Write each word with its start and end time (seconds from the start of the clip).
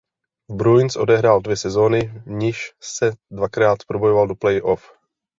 V 0.49 0.55
Bruins 0.55 0.95
odehrál 0.97 1.41
dvě 1.41 1.55
sezóny 1.57 2.07
v 2.07 2.27
nichž 2.29 2.71
se 2.81 3.11
dvakrát 3.31 3.79
probojovali 3.87 4.27
do 4.29 4.35
playoff. 4.35 4.91